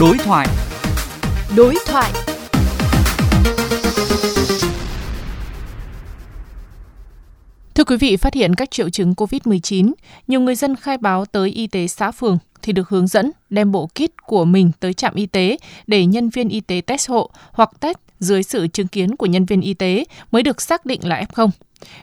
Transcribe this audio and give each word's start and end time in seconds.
Đối 0.00 0.18
thoại. 0.18 0.46
Đối 1.56 1.74
thoại. 1.86 2.12
Thưa 7.74 7.84
quý 7.84 7.96
vị, 7.96 8.16
phát 8.16 8.34
hiện 8.34 8.54
các 8.54 8.70
triệu 8.70 8.90
chứng 8.90 9.12
COVID-19, 9.12 9.92
nhiều 10.26 10.40
người 10.40 10.54
dân 10.54 10.76
khai 10.76 10.98
báo 10.98 11.24
tới 11.24 11.50
y 11.50 11.66
tế 11.66 11.86
xã 11.86 12.10
phường 12.10 12.38
thì 12.62 12.72
được 12.72 12.88
hướng 12.88 13.06
dẫn 13.06 13.30
đem 13.50 13.72
bộ 13.72 13.86
kit 13.86 14.26
của 14.26 14.44
mình 14.44 14.70
tới 14.80 14.92
trạm 14.92 15.14
y 15.14 15.26
tế 15.26 15.56
để 15.86 16.06
nhân 16.06 16.30
viên 16.30 16.48
y 16.48 16.60
tế 16.60 16.80
test 16.86 17.10
hộ 17.10 17.30
hoặc 17.52 17.70
test 17.80 17.96
dưới 18.20 18.42
sự 18.42 18.66
chứng 18.66 18.88
kiến 18.88 19.16
của 19.16 19.26
nhân 19.26 19.44
viên 19.44 19.60
y 19.60 19.74
tế 19.74 20.04
mới 20.32 20.42
được 20.42 20.60
xác 20.60 20.86
định 20.86 21.00
là 21.04 21.22
F0. 21.28 21.48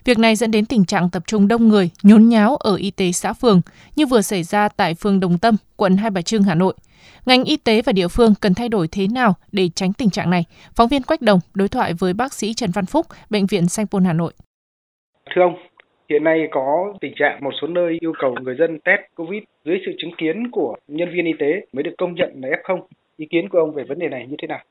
Việc 0.06 0.18
này 0.18 0.36
dẫn 0.36 0.52
đến 0.52 0.66
tình 0.66 0.86
trạng 0.86 1.10
tập 1.10 1.24
trung 1.28 1.48
đông 1.48 1.68
người, 1.68 1.90
nhốn 2.04 2.30
nháo 2.30 2.56
ở 2.56 2.76
y 2.76 2.92
tế 2.92 3.12
xã 3.12 3.34
phường 3.34 3.62
như 3.96 4.06
vừa 4.06 4.22
xảy 4.22 4.44
ra 4.44 4.70
tại 4.70 4.94
phường 4.94 5.20
Đồng 5.20 5.38
Tâm, 5.38 5.56
quận 5.76 5.98
Hai 5.98 6.10
Bà 6.10 6.22
Trưng, 6.22 6.44
Hà 6.44 6.56
Nội. 6.56 6.74
Ngành 7.26 7.44
y 7.44 7.58
tế 7.58 7.82
và 7.82 7.94
địa 7.94 8.08
phương 8.08 8.34
cần 8.42 8.54
thay 8.54 8.70
đổi 8.70 8.88
thế 8.88 9.08
nào 9.14 9.34
để 9.52 9.70
tránh 9.76 9.94
tình 9.94 10.10
trạng 10.10 10.30
này? 10.30 10.44
Phóng 10.76 10.90
viên 10.90 11.04
Quách 11.04 11.22
Đồng 11.22 11.40
đối 11.54 11.68
thoại 11.68 11.94
với 12.00 12.14
bác 12.14 12.34
sĩ 12.34 12.54
Trần 12.54 12.70
Văn 12.74 12.86
Phúc, 12.86 13.06
Bệnh 13.30 13.46
viện 13.46 13.68
Sanh 13.68 13.88
Pôn 13.88 14.06
Hà 14.06 14.14
Nội. 14.14 14.34
Thưa 15.36 15.42
ông, 15.42 15.56
hiện 16.10 16.24
nay 16.24 16.48
có 16.52 16.94
tình 17.02 17.14
trạng 17.16 17.40
một 17.44 17.52
số 17.62 17.68
nơi 17.68 17.98
yêu 18.02 18.14
cầu 18.20 18.36
người 18.42 18.56
dân 18.60 18.80
test 18.86 19.02
COVID 19.16 19.44
dưới 19.66 19.78
sự 19.86 19.92
chứng 19.98 20.12
kiến 20.18 20.52
của 20.52 20.76
nhân 20.88 21.10
viên 21.14 21.26
y 21.26 21.34
tế 21.40 21.66
mới 21.74 21.84
được 21.84 21.94
công 21.98 22.16
nhận 22.16 22.30
là 22.42 22.50
F0. 22.64 22.82
Ý 23.18 23.28
kiến 23.32 23.50
của 23.50 23.60
ông 23.60 23.74
về 23.74 23.84
vấn 23.84 24.00
đề 24.00 24.08
này 24.08 24.26
như 24.30 24.36
thế 24.42 24.48
nào? 24.48 24.64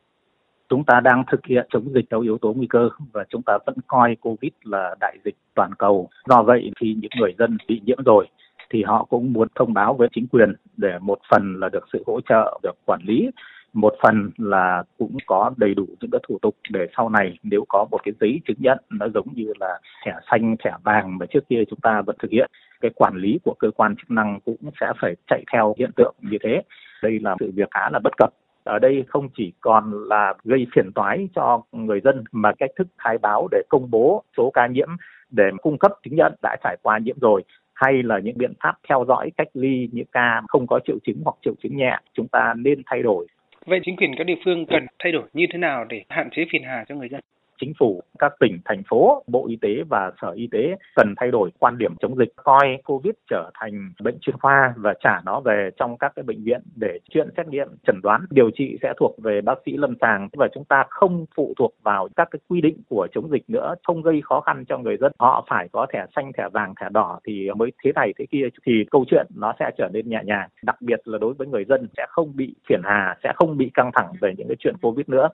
Chúng 0.69 0.85
ta 0.85 1.01
đang 1.01 1.25
thực 1.31 1.47
hiện 1.47 1.67
chống 1.71 1.93
dịch 1.95 2.05
theo 2.11 2.21
yếu 2.21 2.39
tố 2.39 2.53
nguy 2.53 2.67
cơ 2.67 2.89
và 3.13 3.25
chúng 3.29 3.43
ta 3.43 3.59
vẫn 3.67 3.77
coi 3.87 4.17
covid 4.21 4.53
là 4.63 4.95
đại 5.01 5.17
dịch 5.25 5.37
toàn 5.55 5.71
cầu. 5.79 6.09
Do 6.29 6.43
vậy 6.43 6.71
khi 6.81 6.97
những 7.01 7.11
người 7.21 7.35
dân 7.39 7.57
bị 7.69 7.81
nhiễm 7.85 7.99
rồi 8.05 8.27
thì 8.71 8.83
họ 8.83 9.05
cũng 9.05 9.33
muốn 9.33 9.49
thông 9.55 9.75
báo 9.75 9.95
với 9.95 10.09
chính 10.13 10.27
quyền 10.27 10.55
để 10.77 10.99
một 11.01 11.19
phần 11.31 11.61
là 11.61 11.69
được 11.69 11.85
sự 11.93 12.03
hỗ 12.07 12.21
trợ, 12.21 12.59
được 12.63 12.77
quản 12.85 13.01
lý, 13.05 13.31
một 13.73 13.95
phần 14.03 14.31
là 14.37 14.83
cũng 14.99 15.17
có 15.27 15.51
đầy 15.57 15.75
đủ 15.75 15.87
những 16.01 16.11
cái 16.11 16.21
thủ 16.29 16.39
tục 16.43 16.57
để 16.71 16.87
sau 16.97 17.09
này 17.09 17.39
nếu 17.43 17.65
có 17.69 17.87
một 17.91 17.99
cái 18.03 18.15
giấy 18.21 18.41
chứng 18.47 18.57
nhận 18.61 18.79
nó 18.91 19.07
giống 19.15 19.27
như 19.35 19.53
là 19.61 19.79
thẻ 20.05 20.13
xanh, 20.31 20.57
thẻ 20.65 20.73
vàng 20.85 21.19
mà 21.19 21.27
trước 21.27 21.49
kia 21.49 21.63
chúng 21.71 21.81
ta 21.81 22.03
vẫn 22.03 22.17
thực 22.19 22.31
hiện, 22.31 22.51
cái 22.81 22.91
quản 22.95 23.17
lý 23.17 23.39
của 23.45 23.55
cơ 23.59 23.71
quan 23.77 23.97
chức 23.97 24.11
năng 24.11 24.41
cũng 24.45 24.57
sẽ 24.81 24.93
phải 25.01 25.15
chạy 25.27 25.45
theo 25.53 25.75
hiện 25.79 25.91
tượng 25.97 26.15
như 26.21 26.39
thế. 26.43 26.63
Đây 27.03 27.19
là 27.23 27.37
sự 27.41 27.53
việc 27.55 27.69
khá 27.71 27.91
là 27.91 27.99
bất 28.05 28.13
cập 28.17 28.31
ở 28.67 28.79
đây 28.79 29.05
không 29.09 29.29
chỉ 29.37 29.53
còn 29.61 30.09
là 30.09 30.35
gây 30.45 30.67
phiền 30.75 30.93
toái 30.95 31.29
cho 31.35 31.63
người 31.73 32.01
dân, 32.01 32.25
mà 32.33 32.53
cách 32.59 32.71
thức 32.79 32.87
khai 32.99 33.19
báo 33.19 33.49
để 33.51 33.63
công 33.69 33.91
bố 33.91 34.25
số 34.37 34.51
ca 34.55 34.67
nhiễm, 34.67 34.89
để 35.31 35.45
cung 35.63 35.79
cấp 35.79 35.93
chứng 36.03 36.17
nhận 36.17 36.35
đã 36.43 36.57
trải 36.65 36.77
qua 36.83 36.99
nhiễm 36.99 37.19
rồi, 37.21 37.43
hay 37.75 38.03
là 38.03 38.19
những 38.19 38.39
biện 38.39 38.53
pháp 38.63 38.75
theo 38.89 39.05
dõi 39.09 39.31
cách 39.37 39.49
ly 39.55 39.89
những 39.93 40.07
ca 40.13 40.43
không 40.49 40.67
có 40.67 40.81
triệu 40.87 40.97
chứng 41.05 41.21
hoặc 41.25 41.35
triệu 41.45 41.55
chứng 41.63 41.77
nhẹ, 41.77 41.99
chúng 42.15 42.29
ta 42.29 42.55
nên 42.57 42.83
thay 42.87 43.03
đổi. 43.03 43.27
Vậy 43.67 43.81
chính 43.85 43.97
quyền 43.97 44.15
các 44.19 44.25
địa 44.25 44.39
phương 44.45 44.67
cần 44.67 44.87
thay 44.99 45.13
đổi 45.13 45.23
như 45.33 45.47
thế 45.53 45.59
nào 45.59 45.85
để 45.89 46.05
hạn 46.09 46.29
chế 46.33 46.45
phiền 46.53 46.63
hà 46.65 46.85
cho 46.89 46.95
người 46.95 47.09
dân? 47.09 47.21
Chính 47.61 47.73
phủ, 47.79 48.03
các 48.19 48.33
tỉnh, 48.41 48.59
thành 48.65 48.83
phố, 48.89 49.23
Bộ 49.27 49.47
Y 49.49 49.57
tế 49.57 49.83
và 49.89 50.13
Sở 50.23 50.31
Y 50.31 50.49
tế 50.53 50.77
cần 50.97 51.15
thay 51.17 51.31
đổi 51.31 51.51
quan 51.59 51.79
điểm 51.79 51.95
chống 52.01 52.17
dịch, 52.17 52.33
coi 52.37 52.79
COVID 52.85 53.15
trở 53.31 53.51
thành 53.55 53.93
bệnh 54.03 54.19
chuyên 54.21 54.39
khoa 54.39 54.75
và 54.77 54.95
trả 55.01 55.21
nó 55.25 55.41
về 55.41 55.71
trong 55.77 55.99
các 55.99 56.13
cái 56.17 56.23
bệnh 56.23 56.45
viện 56.45 56.61
để 56.77 56.99
chuyện 57.11 57.29
xét 57.37 57.49
nghiệm, 57.49 57.69
chẩn 57.87 58.01
đoán, 58.03 58.25
điều 58.31 58.51
trị 58.51 58.79
sẽ 58.83 58.93
thuộc 59.01 59.17
về 59.23 59.41
bác 59.41 59.55
sĩ 59.67 59.77
lâm 59.77 59.95
sàng 60.01 60.29
và 60.33 60.49
chúng 60.55 60.65
ta 60.65 60.85
không 60.89 61.27
phụ 61.37 61.55
thuộc 61.59 61.75
vào 61.83 62.09
các 62.17 62.29
cái 62.31 62.41
quy 62.49 62.61
định 62.61 62.77
của 62.89 63.09
chống 63.13 63.31
dịch 63.31 63.45
nữa, 63.49 63.75
không 63.87 64.03
gây 64.03 64.21
khó 64.25 64.41
khăn 64.41 64.65
cho 64.69 64.79
người 64.79 64.97
dân. 65.01 65.13
Họ 65.19 65.47
phải 65.51 65.69
có 65.73 65.87
thẻ 65.93 66.07
xanh, 66.17 66.33
thẻ 66.39 66.49
vàng, 66.53 66.75
thẻ 66.81 66.89
đỏ 66.91 67.21
thì 67.27 67.51
mới 67.57 67.73
thế 67.85 67.93
này 67.95 68.13
thế 68.19 68.27
kia 68.31 68.49
thì 68.67 68.85
câu 68.91 69.05
chuyện 69.11 69.27
nó 69.35 69.53
sẽ 69.59 69.71
trở 69.79 69.89
nên 69.93 70.09
nhẹ 70.09 70.21
nhàng. 70.25 70.49
Đặc 70.63 70.77
biệt 70.81 71.01
là 71.05 71.19
đối 71.19 71.35
với 71.35 71.47
người 71.47 71.65
dân 71.65 71.89
sẽ 71.97 72.07
không 72.09 72.37
bị 72.37 72.55
phiền 72.69 72.81
hà, 72.85 73.17
sẽ 73.23 73.33
không 73.37 73.57
bị 73.57 73.71
căng 73.75 73.91
thẳng 73.95 74.13
về 74.21 74.35
những 74.37 74.49
cái 74.49 74.57
chuyện 74.59 74.75
Covid 74.83 75.09
nữa. 75.09 75.29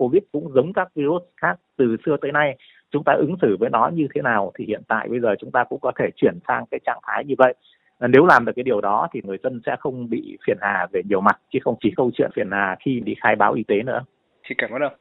Covid 0.00 0.22
cũng 0.32 0.52
giống 0.54 0.72
các 0.72 0.88
virus 0.94 1.22
khác 1.36 1.56
từ 1.76 1.96
xưa 2.06 2.16
tới 2.22 2.32
nay 2.32 2.56
chúng 2.90 3.04
ta 3.04 3.12
ứng 3.12 3.34
xử 3.42 3.56
với 3.60 3.70
nó 3.70 3.90
như 3.94 4.06
thế 4.14 4.22
nào 4.22 4.52
thì 4.58 4.64
hiện 4.68 4.82
tại 4.88 5.08
bây 5.08 5.20
giờ 5.20 5.34
chúng 5.40 5.50
ta 5.50 5.64
cũng 5.64 5.80
có 5.80 5.92
thể 5.98 6.10
chuyển 6.16 6.38
sang 6.48 6.64
cái 6.70 6.80
trạng 6.86 7.00
thái 7.06 7.24
như 7.24 7.34
vậy 7.38 7.54
nếu 8.08 8.26
làm 8.26 8.44
được 8.44 8.52
cái 8.56 8.62
điều 8.62 8.80
đó 8.80 9.08
thì 9.12 9.20
người 9.24 9.38
dân 9.42 9.60
sẽ 9.66 9.76
không 9.80 10.10
bị 10.10 10.38
phiền 10.46 10.56
hà 10.60 10.86
về 10.92 11.02
nhiều 11.08 11.20
mặt, 11.20 11.38
chứ 11.52 11.58
không 11.62 11.76
chỉ 11.80 11.92
câu 11.96 12.10
chuyện 12.14 12.30
phiền 12.34 12.50
hà 12.52 12.76
khi 12.80 13.00
đi 13.00 13.14
khai 13.20 13.36
báo 13.36 13.52
y 13.52 13.62
tế 13.68 13.82
nữa. 13.82 14.04
Xin 14.48 14.58
cảm 14.58 14.70
ơn 14.70 14.82
ông. 14.82 14.92